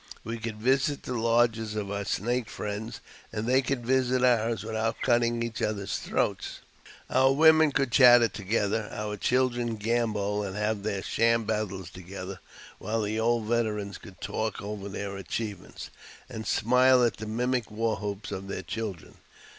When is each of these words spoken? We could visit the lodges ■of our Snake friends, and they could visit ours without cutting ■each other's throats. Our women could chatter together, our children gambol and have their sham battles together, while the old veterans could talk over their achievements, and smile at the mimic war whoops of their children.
We 0.23 0.39
could 0.39 0.57
visit 0.57 1.03
the 1.03 1.13
lodges 1.13 1.75
■of 1.75 1.95
our 1.95 2.05
Snake 2.05 2.49
friends, 2.49 3.01
and 3.31 3.45
they 3.47 3.61
could 3.61 3.85
visit 3.85 4.23
ours 4.23 4.63
without 4.63 4.95
cutting 5.03 5.39
■each 5.41 5.61
other's 5.61 5.99
throats. 5.99 6.61
Our 7.07 7.31
women 7.33 7.71
could 7.71 7.91
chatter 7.91 8.27
together, 8.27 8.89
our 8.91 9.15
children 9.15 9.77
gambol 9.77 10.41
and 10.43 10.55
have 10.55 10.81
their 10.81 11.03
sham 11.03 11.43
battles 11.43 11.91
together, 11.91 12.39
while 12.79 13.03
the 13.03 13.19
old 13.19 13.45
veterans 13.45 13.99
could 13.99 14.19
talk 14.19 14.59
over 14.59 14.89
their 14.89 15.17
achievements, 15.17 15.91
and 16.27 16.47
smile 16.47 17.03
at 17.05 17.17
the 17.17 17.27
mimic 17.27 17.69
war 17.69 17.97
whoops 17.97 18.31
of 18.31 18.47
their 18.47 18.63
children. 18.63 19.17